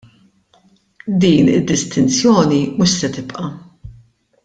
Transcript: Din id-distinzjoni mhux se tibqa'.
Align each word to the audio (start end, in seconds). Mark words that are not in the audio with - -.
Din 1.19 1.45
id-distinzjoni 1.57 2.61
mhux 2.77 2.91
se 2.99 3.07
tibqa'. 3.15 3.49